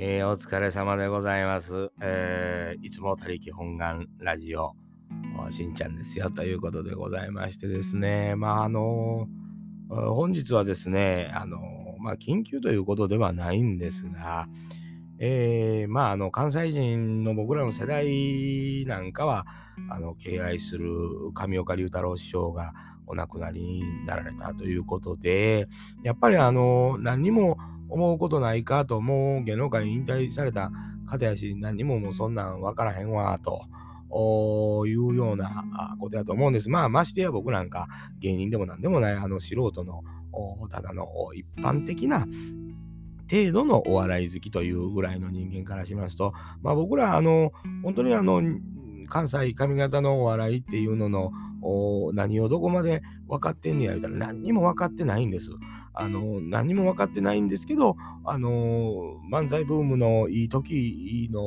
[0.00, 1.90] えー、お疲れ様でございます。
[2.00, 4.76] えー、いつも他力本願ラジオ、
[5.50, 11.58] しんちゃんですよ、ということでございましてですね、まあ、あのー、本日はですね、あの
[11.98, 14.46] まあ、緊急ということではないんですが、
[15.18, 19.46] えー、まあ、あの、関西人の僕らの世代なんかは、
[19.90, 20.92] あの、敬愛する
[21.34, 22.72] 上岡龍太郎師匠が
[23.08, 25.66] お亡くなりになられたということで、
[26.04, 30.70] やっぱりあの、何にも思うことないかと、もう芸能界引退された
[31.06, 33.62] 方やし、何ももうそんなん分からへんわ、と。
[34.10, 36.70] いうようなことやと思うんです。
[36.70, 37.88] まあ、ましてや僕なんか
[38.20, 40.02] 芸人でも何でもないあの素人の
[40.70, 42.26] ただの一般的な
[43.30, 46.32] 程度のお笑い好きというぐらいの人間からしますと、
[46.62, 48.42] まあ、僕らあの本当にあの
[49.08, 51.32] 関西上方のお笑いっていうのの
[52.14, 55.50] 何をどこまで分かってんねや言うたら何にも分かってないんです。
[56.00, 61.42] あの何にも分かってないんですけど、あの漫才ブームのいい時の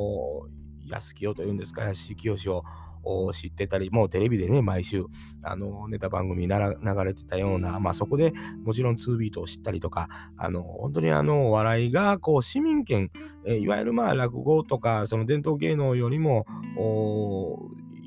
[0.86, 2.62] 安清というんですか、安清を
[3.04, 5.04] を知ってたり、もうテレビでね、毎週、
[5.42, 8.32] あの、ネタ番組なら流れてたような、まあそこで
[8.64, 13.10] もちろん2ビートを知ったりとか、あの、本当にあの、笑いが、こう、市民権、
[13.44, 16.46] えいわゆるまあ落語とか、その伝統芸能よりも、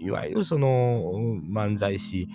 [0.05, 1.01] いわゆるその
[1.51, 2.29] 漫才師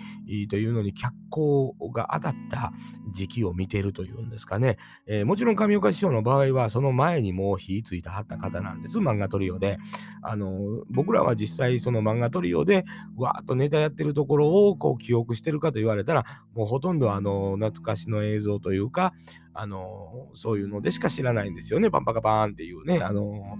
[0.49, 2.73] というのに脚光が当たった
[3.11, 8.99] 時期を見てるというんですかね、えー、もちろん上岡師匠の場合はその前にもう火ついたはった方なんです。
[8.99, 9.77] 漫画トリオで。
[10.23, 19.13] あの僕らは実際その漫画トリオでわーっとネタやってるところをこう記憶してるかと言われたらもうほとんどあの懐かしの映像というか
[19.53, 21.89] あのそういうのでしか知らないんですよね。
[21.89, 22.99] パンパカパーンっていうね。
[23.01, 23.57] あの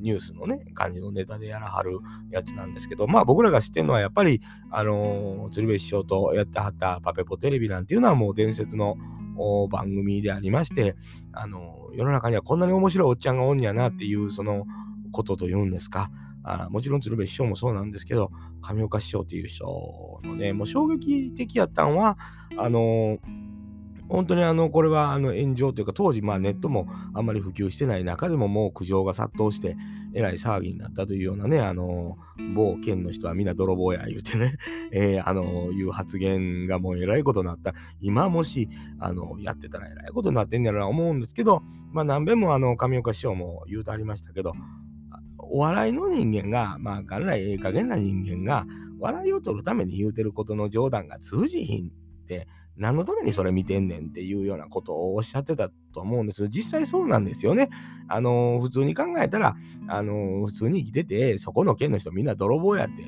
[0.00, 1.98] ニュースのね、感じのネタでやらはる
[2.30, 8.96] やつなんですけど、まあ僕らが知ってるのはやっぱり、あのー、鶴瓶師匠とやってはったパペポテレビなんていうのはもう伝説の
[9.70, 10.96] 番組でありまして、
[11.32, 14.66] あのー、世の中にはこんなに面白いおっちゃんがおんやなっていう、その
[15.12, 16.10] ことというんですか。
[16.44, 18.30] あもちろん鶴瓶師匠もそうなんですけど、
[18.62, 22.16] 上岡師匠っていう人のね、もう衝撃的やったんは、
[22.56, 23.57] あのー
[24.08, 29.76] 本当にあのこれはあの炎上というか当時まあネットもあんまり普及してない中でももう苦情が殺到して
[30.14, 32.16] えらい騒ぎになったというようなねあの
[32.54, 34.56] 某県の人はみんな泥棒や言うてね、
[34.92, 37.74] えー、あのいう発言がもうえらいことになった。
[38.00, 44.54] 今もしあのやってたらえらいことになってんやろな思うんですけどまあ何べんもあの上岡師匠も言うとありましたけど
[45.38, 48.66] お笑いの人間がまあ元来ええ加減な人間が
[48.98, 51.90] 笑いを取るために言うてることの冗談が通じひんっ
[52.26, 52.46] て
[52.78, 57.68] 何のためにそれ見てんねんっていうようなことをおっしゃってたと思うんです実際そうなんですよね。
[58.08, 59.56] あの、普通に考えたら、
[59.88, 63.04] あの、普通に生きてて、そこの県の人みんな泥棒やって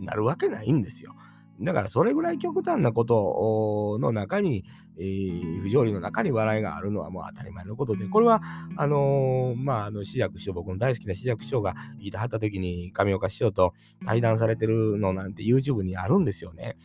[0.00, 1.14] なるわけないんですよ。
[1.60, 4.64] だからそれぐらい極端なことの中に、
[4.98, 8.42] えー、不条理の中に笑いがあるのはもう当たり前のことで、これは、
[8.76, 13.72] あのー、まあ、あの、志薬師匠、僕の大好きな志薬師匠が言いたはった時に上岡師匠と
[14.04, 16.76] 対談されてるのなんて YouTube にあるんですよね。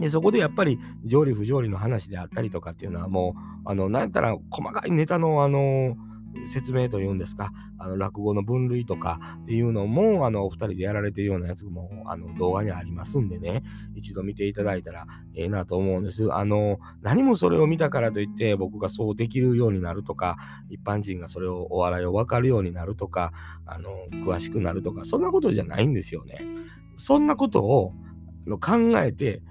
[0.00, 5.96] でそこでやっぱり条理不条理の話であったりとかっていうのはもうあのなんやったら細かいネタのあの
[6.44, 13.62] 説明というんですか、あの落語の分類とかっていうのも、あの、お二人でやられてるようなやつも、あの、動画にありますんでね、
[13.94, 16.32] 一度見ていただいたらええなと思うんです。
[16.32, 20.36] あの、何もそれを見たからといって、僕がそうできるようになるとか、
[20.68, 23.32] 一般人がそれを、お笑いを分かるようになるとか、
[23.66, 23.90] あの、
[24.24, 26.38] 詳しくなるとか、そんなことじゃないんですよね。
[26.96, 27.92] そんなことを
[28.60, 29.42] 考えて、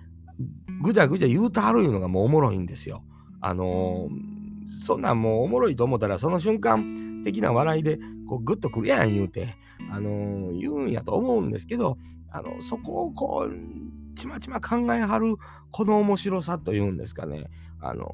[0.81, 3.03] ぐちゃぐちゃ言うたはるいうのがもうおもろいんですよ。
[3.41, 9.56] あのー、そんなんもうおもろいと思ったらその瞬間的な笑いでこうグッとくるやん言うて、
[9.91, 11.97] あのー、言うんやと思うんですけど、
[12.31, 15.38] あのそこをこうちまちま考えはる
[15.72, 17.45] この面白さというんですかね。
[17.81, 18.06] あの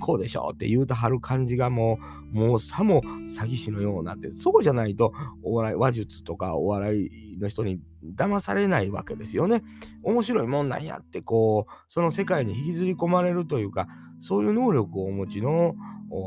[0.00, 1.98] こうでしょって言うたはる感じがも
[2.32, 7.80] う、もうさも詐欺師のようなって、そうじゃないと、お笑い、話術とかお笑いの人に
[8.16, 9.62] 騙されないわけですよね。
[10.02, 13.88] 面白いもんなんやって、こう、その世界に引きずり込まれるというか、
[14.18, 15.74] そういう能力をお持ちの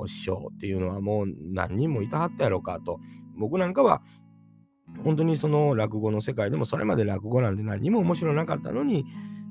[0.06, 3.00] 師匠っていうのはもう何人もいたはったやろかと。
[3.38, 4.02] 僕なんかは
[5.04, 9.06] 本当にその落語の世界でもそれまで落語なんて何も面白なかったのに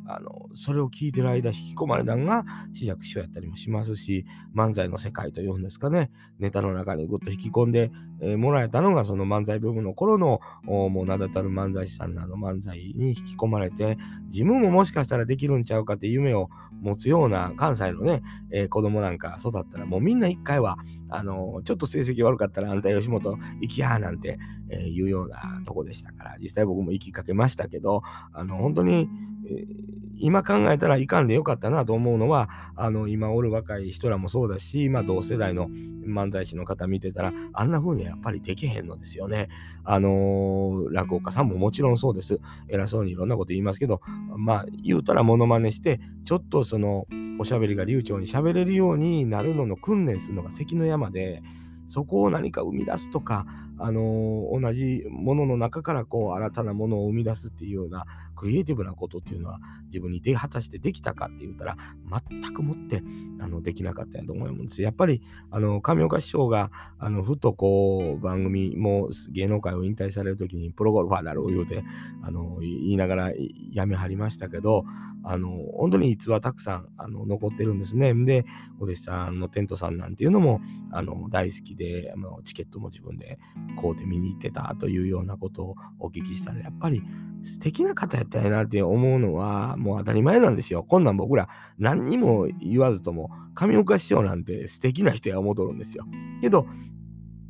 [0.09, 4.25] あのそれを聞いてる間引き込まれたのが紫尺師匠やったりもしますし
[4.57, 6.11] 漫才の世界というんですかね。
[6.39, 7.91] ネタの中にぐっと引き込んで、
[8.23, 13.99] えー、もらえたのがその漫才ブームの頃のもう名だたる漫才師さんらの漫才に引き込まれて
[14.31, 16.49] 自分ももしかしたらできるんちゃうかって夢を
[16.81, 20.79] 持つような関西のね、えー、子供なんか育ったらもうみんな一回は
[21.11, 24.39] あのちょっと成績悪かったらあんた吉本行きやなんて、
[24.71, 28.03] えー、いうようなとこでしたから実際僕も行きかけましたけど
[28.33, 29.09] あの本当に、
[29.51, 39.49] えー今考えたらいかんでよかったなと思うのは、あの、今おる若い人らもそうだし、まあ同世代の漫才師の方見てたら、あんな風にはやっぱりできへんのですよね。
[39.85, 42.41] あのー、落語家さんももちろんそうです。
[42.69, 44.01] 偉そうにいろんなこと言いますけど、
[44.37, 47.07] まあ言うたらモノマネして、ちょっとその、
[47.39, 51.43] おしゃべりが流暢に喋れるようになるのの訓練するのが関の山で、
[51.87, 53.47] そこを何か生み出すとか、
[53.79, 58.05] あの、同じものの中からこう新たなものを生み出すっていうような
[58.39, 61.77] クリエイティブなことっていうのは自分に手果たしてできたかって言ったら
[62.31, 63.03] 全くもって
[63.41, 66.71] あのできなかったんやと思うんですやっぱりあの上岡師匠が
[67.01, 71.83] あのふとこう番組も芸能界を引退される時にプロゴルファーなる言うて
[72.23, 73.33] あの言いながら
[73.73, 74.85] やめはりましたけど
[75.25, 78.15] あの本当に逸話たくさんあの残ってるんですね。
[78.15, 78.47] で
[78.79, 80.61] お弟子さんのテントさんなんていうのも
[80.93, 83.39] あの大好きであのチケットも自分で
[83.81, 87.03] 買うて見に行ってたというようなことをお聞きしたらやっぱり
[87.43, 90.83] 素敵な方やったらなって思うのはもう当たり前なんですよ。
[90.83, 91.49] こんなん僕ら
[91.79, 96.07] 何にも言わずとも上岡師匠なんて素敵な人や思うとるんですよ。
[96.41, 96.67] けど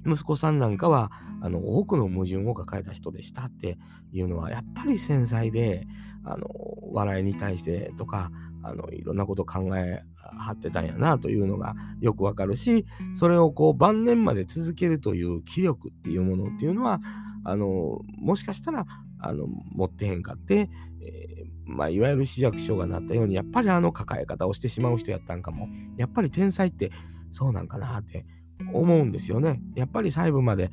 [0.06, 1.10] 息子さんなんかは
[1.40, 3.78] あの多くの矛盾を抱えた人でしたって
[4.12, 5.86] いうのはやっぱり繊細で
[6.24, 6.48] あの
[6.92, 8.30] 笑いに対してとか
[8.62, 17.00] あのいろんなこと考えはってたんやなというのがよくわかるしそれをこう晩年まで続けるという気力っていうものっていうのは
[17.44, 18.84] あのもしかしたら
[19.20, 20.70] あの持ってへんかって、
[21.00, 26.92] えー、まあ、いわゆる死弱症がなったようにやっぱりあの抱え方をしてしまう人やったんかもやっぱり天才って
[27.30, 28.26] そうなんかなって
[28.72, 29.60] 思うんですよね。
[29.74, 30.70] やっぱり細部まで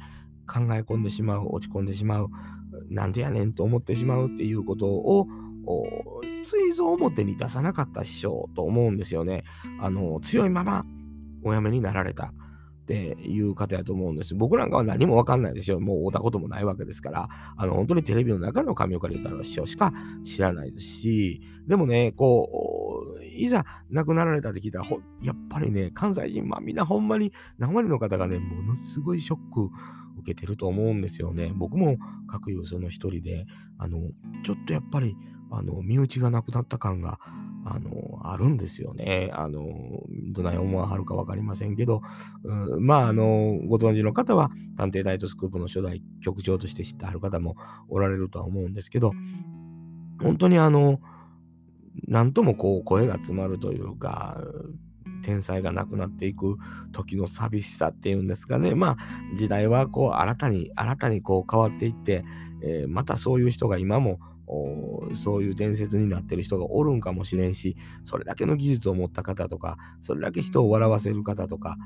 [0.48, 2.30] 考え込んでしまう落ち込んでしまう
[2.90, 5.28] なんでやねんと思ってしまうっていうことを
[6.45, 9.44] ついぞ表に出さなかった師匠と思うんですよね。
[9.81, 10.86] あの強いまま
[11.44, 12.31] お辞めになられた。
[12.86, 14.36] っていう方やと思うんです。
[14.36, 15.80] 僕なんかは何もわかんないですよ。
[15.80, 19.92] もう会ったこともないわけですから、あの、本当にテレビの中の神岡龍太郎師匠しか
[20.24, 24.86] 知らないですし、でもね、こう、いざ亡くなられたって聞いたら、
[25.24, 29.71] やっぱりね、関西人、まあみんなほんまに何割の方がね、ものすごいショック
[30.17, 31.51] 受けてると思うんですよね。
[31.56, 31.97] 僕も
[32.27, 33.45] 各有その一人で、
[33.77, 34.00] あの、
[34.44, 35.15] ちょっとやっぱり、
[35.51, 37.19] あの、身内がなくなった感が
[37.67, 39.31] あの、あるんですよね。
[39.33, 39.65] あの、
[40.31, 42.01] どない思わはるか分かりませんけど、
[42.44, 47.56] うん、まあ、あの、ご存知の方は、探偵ナイトスクープの初代局長として知ってはる方も
[47.89, 49.13] おられるとは思うんですけど、
[50.21, 51.00] 本当にあの、
[52.07, 54.39] なんともこう、声が詰まるというか、
[55.24, 56.57] 天才がなくなっていく
[56.92, 58.75] 時の寂しさっていうんですかね。
[58.75, 62.24] まあ、時代はこう、新たに、新たにこう変わっていって、
[62.62, 64.19] えー、またそういう人が今も
[65.13, 71.78] そういう伝説になってる人がおるんかもしれんし、それだけの技術を持った方とか、それだけ人を笑わせる方とか、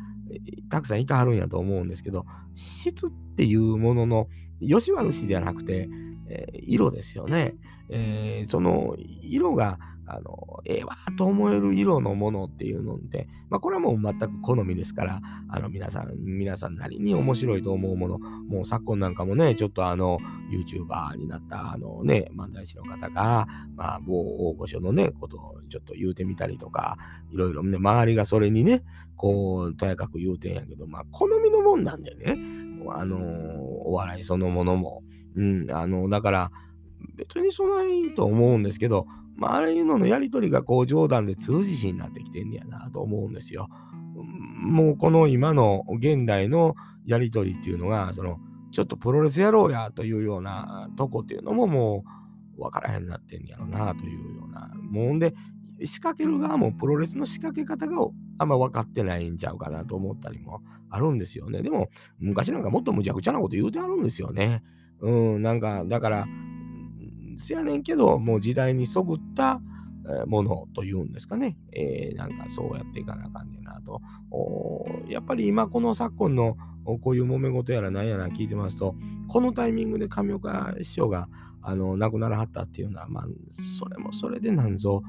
[0.70, 2.26] たくさんいてはるんやと思うんですけど、
[2.56, 4.28] 質っていうものの、
[4.60, 5.90] よし悪しではなくて、
[6.28, 7.56] えー、色ですよね。
[7.90, 20.20] えー、その色があの、ええわと思える色のものっていうのって、まあ、これはもう全く好みですから、あの、皆さん、皆さんなりに面白いと思うもの、もう昨今なんかもね、ちょっとあの、
[20.52, 24.20] YouTuber になった、あのね、漫才師の方が、まあ、某
[24.50, 26.98] 大御所のね、ことをちょっと言うてみたりとか、
[27.32, 28.84] いろいろね、周りがそれにね、
[29.16, 32.36] こう、とやかく言うてんやけど、まあ、好みのもんなんでね、
[32.92, 33.18] あの、
[33.86, 35.04] お笑いそのものも、
[35.36, 36.52] うん、あの、だから、
[37.16, 39.06] 別にそないと思うんですけど、
[39.40, 43.70] まあ、あれいうののやりとりがこう冗談で通じひになってきてんねやなと思うんですよ。
[44.62, 48.38] もうこの今の現代のやりとりっていうのが、その
[48.72, 52.04] ちょっとプロレスやろうやというようなとこっていうのもも
[52.58, 54.70] う分からへんなってんやろなというような。
[54.76, 55.34] もんで、
[55.86, 58.06] 仕掛ける側もプロレスの仕掛け方が
[58.38, 61.62] あんま分かってないんちゃうかなと思ったりもあるんですよね。
[61.62, 64.64] でも、昔なんかもっとむちゃくちゃなこと言うてあるんですよね。
[65.02, 66.28] うん、なんか、だから、
[67.40, 69.62] せやねんけど、もう時代にそぐった
[70.28, 74.02] ものというんですかね、えー、なんかそうやっていかなあかんねんなと。
[75.08, 76.58] やっぱり今この昨今の
[77.02, 78.96] こういう揉め事やらなんやら聞いてますと、
[79.28, 81.28] このタイミングで上岡師匠が
[81.62, 85.04] あの亡くならはったっていうのは、まあ、それもそれでなんぞ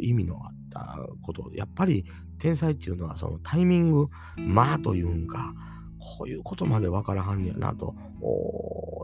[0.00, 1.50] 意味のあったこと。
[1.54, 2.04] やっぱり
[2.38, 4.08] 天才っていうのはそのタイミング、
[4.38, 5.52] まあというんか、
[5.98, 7.94] こういうことまでわからはんねやなと、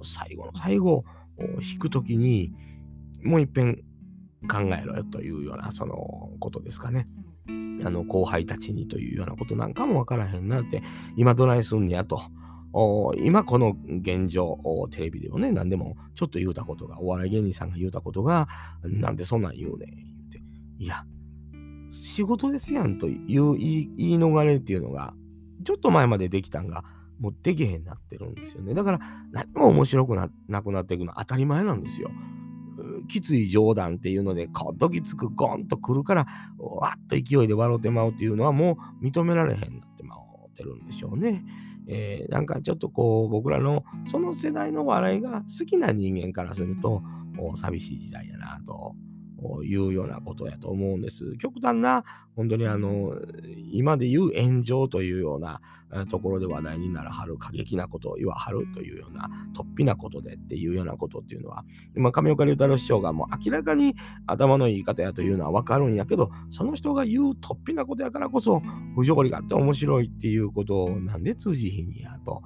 [0.02, 1.04] 最後の最後、
[1.60, 2.52] 弾くときに
[3.22, 3.82] もう一遍
[4.48, 7.08] 考えろよというようなそのことですかね。
[7.84, 10.82] あの後輩たちにというようなことなんかもわからへんなって、
[11.16, 12.20] 今どないすんねやと。
[13.18, 14.58] 今この現状、
[14.90, 18.48] テレビでもね、何でもちょっと言うたことが、お笑い芸人さんが言うたことが、
[18.82, 20.42] なんでそんなん言うねん言って、
[20.78, 21.04] いや、
[21.90, 25.14] 仕事ですやんという言い逃れっていうのが、
[25.64, 26.84] ちょっと前までできたんが、
[27.18, 28.74] もうできへんなってるんですよね。
[28.74, 29.00] だから
[29.32, 32.10] 何も面白くなくなっていくのは当たり前なんですよ。
[33.08, 36.26] きつい冗談っていうので、こう、ドキつくゴンと来るから、
[36.58, 41.44] わっと勢いで笑うてまうっていうのはもう認められへんなってまうてるんでしょうね。
[41.88, 47.02] えー、なんかちょっとこう、僕らのその世代の笑いが好きな人間からすると、
[47.54, 48.96] 寂しい時代やなと
[49.64, 51.36] いうようなことやと思うんです。
[51.38, 53.14] 極端な、本当にあの、
[53.72, 55.60] 今で言う炎上というような
[56.08, 61.64] ところで話題にならはる過激なことを言わはるというような、突飛なことでっていうようなことっていうのは、
[61.94, 63.94] まあ、上岡龍太郎師匠がもう明らかに
[64.26, 68.60] 頭の言い方やというのはわかるんやけど、その人が言う突飛なことやからこそ、
[68.94, 72.42] 不条理があって面白いっていうことをなんで通じひんやと。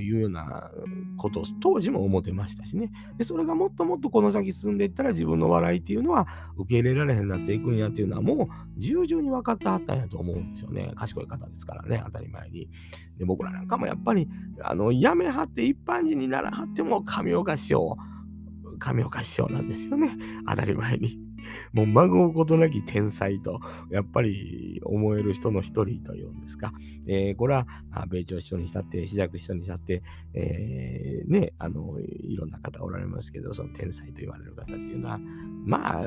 [0.00, 0.70] いうような
[1.16, 2.90] ことを当時も思ってましたしね。
[3.16, 10.92] で、それがもっともっとこの先進んでいったら自分の笑いっていうのは受け入れられへんなっていくんやっていうのはもう重々に分かってはったんやと思うんですよね。
[10.96, 12.68] 賢い方ですからね、当たり前に。
[13.18, 14.28] で、僕らなんかもやっぱり、
[14.62, 17.96] あの、やめはって一般人にならはっても神岡師匠、
[18.78, 20.16] 神岡師匠なんですよね。
[20.48, 21.29] 当たり前に。
[21.72, 26.72] もう孫うことなき天才と、やっぱり思える人の一人というんですか。
[27.06, 27.66] えー、これは、
[28.08, 30.02] 米朝首相にしたって、紫尺首相にしたって、
[30.34, 35.18] えー、ね、あの、いろんな方おられますけど、その天才と言われる方っていうのは、
[35.64, 36.02] まあ、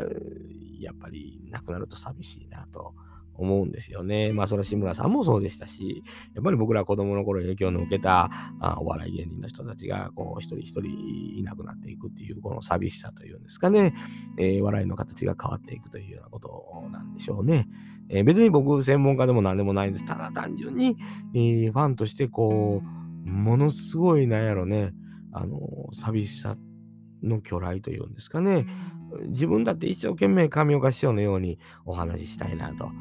[0.80, 2.94] やっぱり亡くなると寂しいなと。
[3.36, 4.32] 思うんですよね。
[4.34, 6.04] まあ、それは志村さんもそうでしたし、
[6.36, 13.94] やっぱり僕ら子供の頃影響の受けたあお笑い芸人の人たちが、こう、一人一人いなくなっていくっていう、この寂しさというんですかね、
[14.38, 17.68] えー、笑いの形が変わっていくというようなことなんでしょうね。
[18.10, 20.06] えー、別に僕、専門家でも何でもないんです。
[20.06, 20.98] ただ単純に、
[21.34, 24.94] えー、ファンとして、こう、ものすごい、なんやろね、
[25.32, 25.60] あの、
[25.92, 26.56] 寂しさ
[27.24, 28.68] の巨来というんですかね、
[29.28, 32.92] 自分だって一生懸命神岡師匠のようにお話ししたいなと、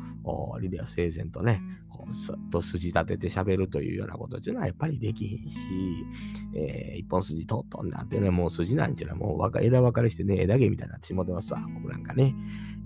[0.61, 5.57] リレア整然とね、こうすっと筋立てて喋るというようなことっていうのはやっぱりできひんし、
[6.55, 12.35] えー、一本筋通っとんなっていうのはもう筋なんちゅうのはもう枝分かれしてね、枝毛みたいになってしもてますわ、僕なんかね。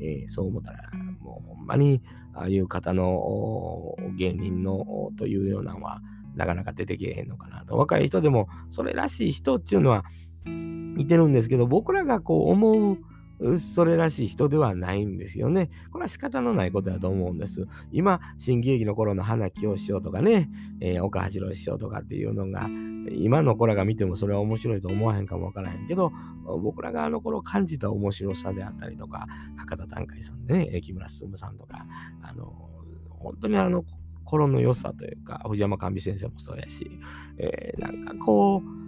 [0.00, 0.90] えー、そう思ったら、
[1.20, 2.02] もうほんまに、
[2.34, 6.02] ああいう方の芸人のというようなのは、
[6.34, 7.78] なかなか出てけへんのかなと。
[7.78, 10.04] 若い人でも、それらしい人っていうのは、
[10.98, 12.98] いてるんですけど、僕らがこう思う、
[13.58, 15.70] それらしい人ではないんですよね。
[15.90, 17.66] これは仕方のないことだと思うんです。
[17.92, 20.48] 今、新喜劇の頃の花清師匠とかね、
[20.80, 22.68] えー、岡八郎師匠とかっていうのが、
[23.12, 26.12] 今の子らが見てもそれは面白いと思わへんかもわからへんけど、
[26.62, 29.26] 僕らがあの頃感じた面白さであったりとか、
[29.56, 31.86] 博多短海さんね、木村進さんとか、
[32.22, 32.52] あの、
[33.10, 33.84] 本当にあの
[34.24, 36.90] 頃の良さというか、藤山寛美先生もそうやし、
[37.38, 38.85] えー、なんかこう、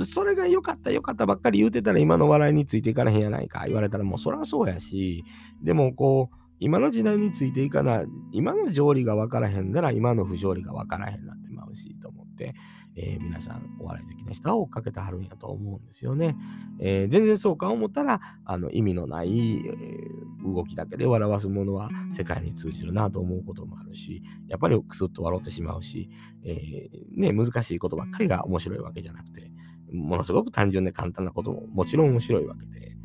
[0.00, 5.24] それが良かった良かったばっかり言うてたら今の笑いについていかれへんやないか言われたらもうそりゃそうやし
[5.62, 12.54] でもこう今の時代についていかない今の条理が分からへんなら今の不条理が分からへんなってまうしと思って、
[12.96, 16.36] えー、皆さんお笑い好きな人は追っかけてはるんやと思うんですよね。
[16.80, 26.08] えー、全然そうか思ったらあの意味のない、えー、動きだけで笑わすものは世界に通じるなと思うこともあるしやっぱりクスッと笑ってしまうし、
[26.44, 29.50] えね、難しいことばっかりが面白いわけじゃなくて
[29.92, 32.95] ものすごく単純で簡単なことももちろん面白いわけで。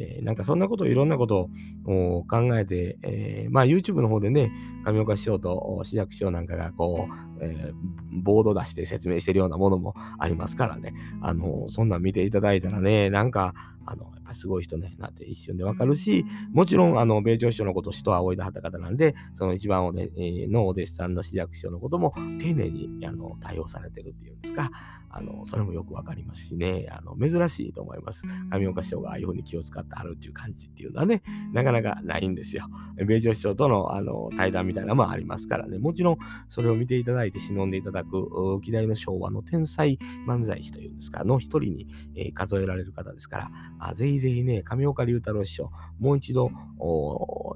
[0.00, 1.50] えー、なんかそんなこといろんなこと
[1.84, 4.50] を考えて、えー、まあ YouTube の方でね、
[4.84, 7.74] 上岡市長と市役所なんかがこう、えー、
[8.12, 13.54] ボード出して説明してるようなものもありますからね、あの、そんなん見ていただいたらね、なんか、
[13.86, 24.70] あの、やっぱすごい人ね、なって一瞬でわかるし、もちろん、あの、米朝師匠のことを人は仰いだはった方なんで、その一番おで、えー、のお弟子さんの志薬師匠のことも丁寧にあの対応されてるっていうんですか、
[25.12, 28.24] あの、それもよくわかりますしね、あの、珍しいと思います。
[28.52, 31.22] 上岡師匠がああいうふうに気を使ってはるっていう感じっていうのはね、
[31.52, 32.66] なかなかないんですよ。
[32.96, 36.18] 米朝師匠とのあの対談みたいなのもありますからね、もちろん
[36.48, 46.50] それを見ていただいて忍んでいただく、希代の昭和の天才漫才師というんですか、の一人に、えー、数えられる方ですから、あぜひぜひね、上岡龍太郎師匠、もう一度、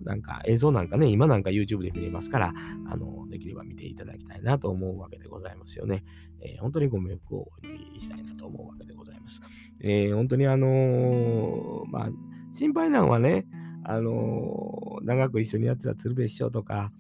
[0.05, 2.55] なんか映像なんかね、今なんか YouTube で見れますから、
[2.91, 6.05] あの、できれば見ていただきたいなと思うわけでございますよね。
[6.41, 9.43] えー、本当にご冥福をお祈りしたいなと思うわけでございます。
[9.81, 12.09] えー、本当にあのー、まあ、
[12.53, 13.47] 心配なのはね、
[13.85, 16.91] あの長く一緒にやってた鶴瓶師匠とか、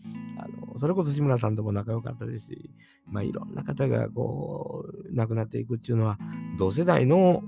[0.77, 2.71] それこそ志村さんとも仲良かったですし、
[3.07, 6.19] まあ、いろんな方がこう亡くなっていくっていうのは
[6.59, 7.43] 同世代の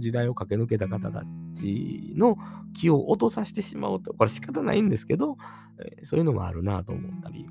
[0.00, 1.24] 時代を駆け抜けた方た
[1.54, 2.36] ちの
[2.74, 5.36] 気を落とさせてしまうとこれ仕方ないんですけど、
[5.78, 7.46] えー、そういうのもあるなと思ったり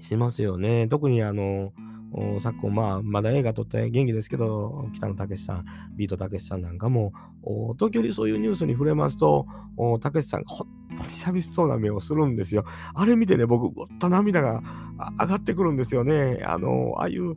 [0.00, 0.86] しますよね。
[0.88, 1.72] 特にあの
[2.38, 5.64] 昨今、まあ、まだ映画撮って元気ですけど、北野武さん、
[5.96, 7.12] ビートたけしさんなんかも、
[7.76, 9.46] 時折そういうニュースに触れますと、
[10.00, 12.64] たけしさんが本当に寂しそうな目をするんですよ。
[12.94, 14.62] あれ見てね、僕、ごっと涙が
[15.20, 16.42] 上がってくるんですよね。
[16.44, 17.36] あの、ああいう、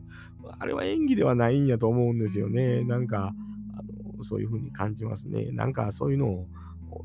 [0.58, 2.82] あれは演技ではないんやと思うんですよね。
[2.84, 3.34] なんか、
[3.76, 5.50] あのそういうふうに感じますね。
[5.52, 6.46] なんかそういうのを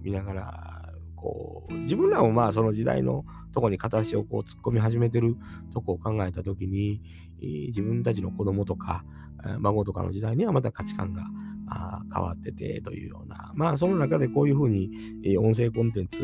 [0.01, 0.76] 見ながら、
[1.17, 5.36] こう、自分らもまあその時代のとこに形をこう突っ込み始めてる
[5.74, 7.01] とこを考えた時に、
[7.41, 9.03] 自分たちの子供とか
[9.59, 11.24] 孫とかの時代にはまた価値観が
[11.69, 14.89] あ変わっててというような、まあその中でこういうふうに、
[15.24, 16.19] え、音声コンテンツ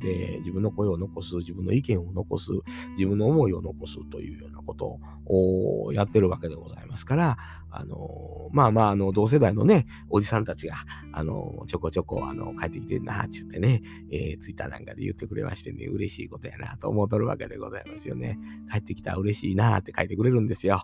[0.00, 2.50] で自分の声を残す、自分の意見を残す、
[2.96, 7.38] 自分の思いを残すというようなことをやってるわけでございますから、
[7.72, 10.76] あのまあまあ、あの、同世代のね、おじさんたちが、
[11.12, 18.38] あのちょこちょこ、あの、帰ってきてんな、って言ってね、えー、ツイッターなんかで言ってくれましてね、嬉しいことやなと思うとるわけでございますよね。
[18.70, 20.82] 帰ってきたら嬉しいなって書いてくれるんですよ。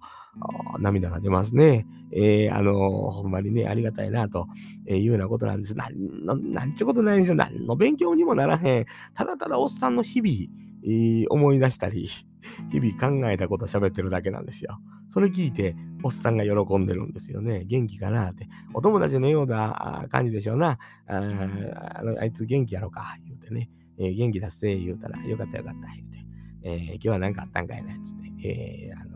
[0.78, 1.86] 涙が出ますね。
[2.12, 2.78] えー、あの
[3.10, 4.46] ほんまにね、ありががたいなと
[4.88, 5.74] いうようなことなんです。
[5.76, 7.34] なんの、なんちゅうことないんですよ。
[7.34, 8.86] 何の勉強にもならへん。
[9.14, 12.08] ただただおっさんの日々、思い出したり、
[12.70, 14.78] 日々考えたこと喋ってるだけなんですよ。
[15.08, 17.64] それ聞いて、おっさんが喜んでるんですよね。
[17.66, 18.48] 元気かなって。
[18.74, 20.78] お友達のような感じでしょうな。
[21.06, 23.70] ああのあいつ元気やろか、言うてね。
[23.98, 26.26] えー、元気出せ、言うたら、よかったよかった、言うて。
[26.62, 28.48] えー、今日は何かあったんかいな、つって。
[28.48, 29.15] えー、あの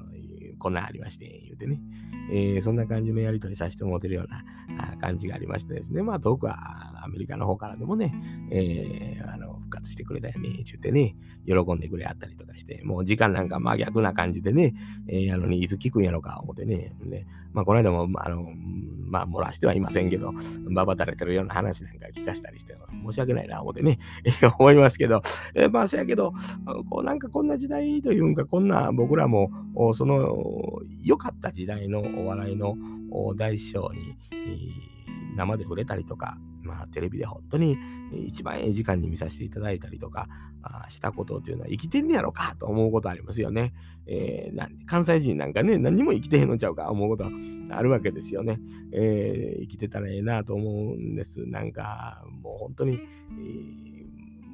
[0.60, 1.80] こんなんありまして、言うてね。
[2.32, 6.02] えー、そんな感じのやり取りさせてもらってるような感じがありましてですね。
[6.02, 8.14] まあ遠くはアメリカの方からでもね、
[8.52, 11.14] えー、あの復活してくれたよね、言ってね、
[11.46, 14.74] 喜んでくれあったりとかして、もう時間なんか真逆な感じでね、
[15.08, 16.92] えー、あのにいつ聞くんやろか思ってね。
[17.04, 18.52] で、まあこの間も、あの、
[19.06, 20.32] まあ漏らしてはいませんけど、
[20.70, 24.00] ばばたれてるような話なんか聞かしたりして、申し訳ないな思ってね、
[24.58, 25.22] 思いますけど、
[25.54, 26.34] えー、まあせやけど、
[26.90, 29.50] こうなんかこんな時代というか、こんな僕らも、
[29.94, 32.76] その良かった時代のお笑いの
[33.36, 34.16] 大師匠に、
[35.36, 37.76] 生で触れたりとか、まあ、テレビで本当に
[38.26, 40.28] 一番ええ時間に見させていただいたりとか
[40.62, 43.72] あしたことっていうのは生きてんねやろかと思うことありますよね。
[44.06, 47.30] えー、関西人なんかね、何も生きてへんのちゃうか思うこと
[47.70, 48.60] あるわけですよね。
[48.92, 51.46] えー、生きてたらええなと思うんです。
[51.46, 53.90] なんかもう本当に、えー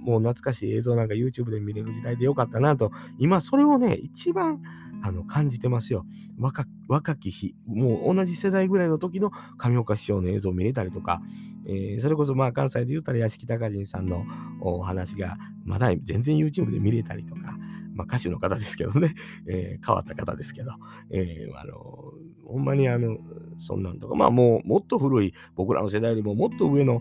[0.06, 4.62] もう懐かしい映像なんか YouTube で見れる時代でよかったなと、今それをね、一番
[5.02, 6.06] あの感じてますよ
[6.38, 6.64] 若。
[6.88, 11.20] 若き日、もう同じ世代ぐらいの時の上岡師匠の映像を見れたりとか、
[11.66, 14.24] えー、それこそまあ関西で言ったら屋敷隆人さんの
[14.60, 17.56] お話がまだ全然 YouTube で見れたりとか、
[17.94, 19.14] まあ歌手の方ですけどね、
[19.48, 20.72] えー、変わった方ですけど、
[21.10, 22.12] えー、あの
[22.46, 23.18] ほんまにあの、
[23.58, 27.00] そんなんとか、まあもうもっと古い、僕らの世代よりももっと上の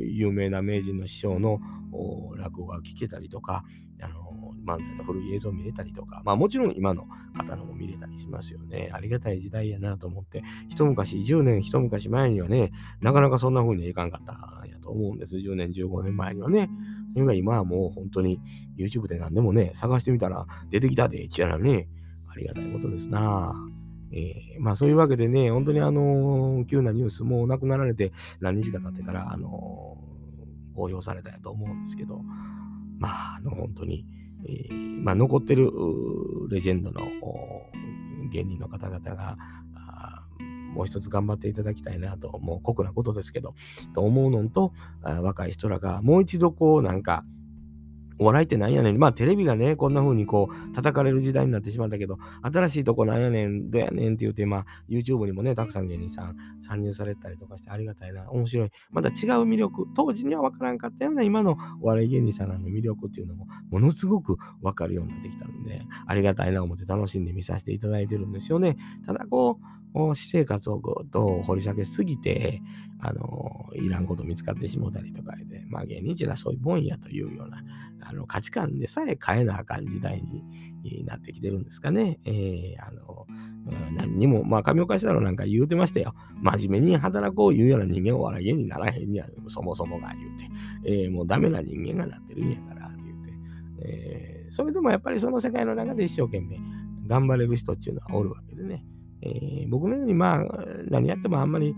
[0.00, 1.60] 有名な名人の師匠の
[2.36, 3.64] 落語が聞けたりとか、
[4.02, 8.90] あの漫才の古い映像見れたりとか、まあもちろん今の方のも見れたりしますよね。
[8.92, 15.36] ありがたい時代やなと思って、一昔、10年、一昔前にはね、なかなかそんな風にいかんかったんやと思うんです。
[15.36, 16.68] 10年、15年前にはね。
[17.14, 18.40] それが今はもう本当に
[18.78, 21.88] YouTube で何でもね、探してみたら出てきたで、ちやらね、
[22.28, 23.54] ありがたいことですな。
[24.12, 32.22] えー、まあそういうわけでね、本当にあのー、急なニュース、もう亡くなられて何日か経ってから、あのー、公表されたやと思うんですけど、
[32.98, 34.04] まあ、あの、本当に、
[34.46, 35.70] えー、まあ、残ってる
[36.50, 37.02] レジェンドの
[38.30, 39.36] 芸人の方々が、
[40.74, 43.54] もう一つ頑張っていただきたいなと、もう酷なことですけど、
[43.92, 47.24] と思うのと、若い人らがもう一度こう、なんか、
[48.20, 48.98] お笑いってなんやねん。
[48.98, 58.70] まあテレビがね、こんな風にこう叩かれる時代になってしまったけど、新しいとこなんやねん、どやねんって言って、まあ YouTube にもね、たくさん芸人さん参入されたりとかしてありがたいな、面白い。
[58.90, 68.76] また違う魅力、当時には分からんかったような今のお笑い芸人さんの魅力っていうのも、ものすごく分かるようになってきたので、ありがたいな思って楽しんで見させていただいてるんですよね。
[69.06, 72.62] ただこう、私生活をと掘り下げすぎて、
[73.02, 77.62] あの、いらんこと見つかってしもうたりとかで、まあ芸人っていうのはそういうもんやというような、
[78.02, 82.18] あの価値観でさえ変えなあかん時代になってきてるんですかね。
[82.24, 83.26] えー、あの、
[83.92, 86.14] 何にも、まあ上岡下のなんか言うてましたよ。
[86.42, 93.32] 真面目に働こう言うような人間を笑い芸にならへんには、そもそもが言うて、えー、もうダメな人間がなってるんやからって言うて、
[93.84, 96.58] えー、それでもやっぱりその世界の中で一生懸命
[97.06, 98.84] 頑張れる人っていうのはおるわけでね。
[99.22, 100.44] えー、僕のようにまあ
[100.88, 101.74] 何やってもあんまり、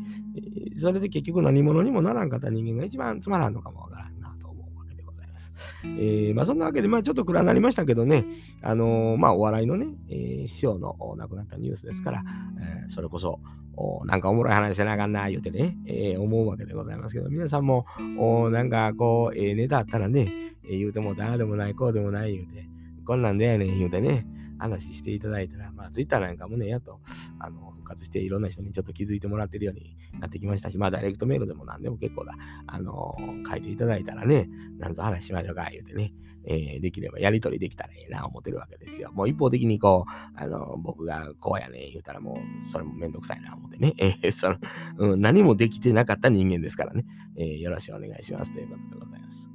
[0.77, 5.53] それで結局何者にもならんかった人間が一番つまらんのかもわからんなと思うわけでございます。
[5.85, 8.27] えー、まあそんなわけでまあちょっと暗になりましたけどね、
[8.63, 12.25] あのー、まあお笑いのね、えー、師匠の亡くなったニュースですから、
[12.61, 13.41] えー、それこそ
[13.75, 17.87] おなんかおもろい話せなあかんな言うてね、えー、思うわけでございますけど、皆さんも
[18.19, 22.69] おなんかこう、えー、ネタあったらね、えー、言うてもだあでもないこうでもない言うて、
[23.05, 24.27] こんなんでやねん言うてね、
[24.59, 27.01] 話していただいたら、まあ、ツイッターなんかもね、やっと、
[27.41, 32.35] あの、復活していろんな人にちょっと気づいてもらってるようになってきましたし、まあ、ダイレクトメールでも何でも結構だ、
[32.67, 33.17] あの、
[33.49, 36.13] 書いていただいたらね、なんぞ話しましょうか、言うてね、
[36.45, 39.13] えー、できればやりとりできたらええな、思ってるわけですよ。
[39.13, 44.59] もう一方的にこう、あの、僕がこうやねん、言うたらもう、それもめんどくさいな、思ってね、 えー、その、
[44.99, 47.05] うん、何もできてなかった人間ですからね、
[47.37, 49.49] えー、よろしくお願いしますということでございます。